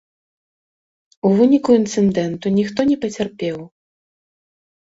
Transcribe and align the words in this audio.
У 1.29 1.29
выніку 1.39 1.69
інцыдэнту 1.81 2.55
ніхто 2.57 2.79
не 2.93 2.97
пацярпеў. 3.05 3.57